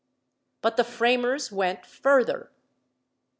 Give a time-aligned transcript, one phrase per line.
[0.63, 2.49] But the framers went further.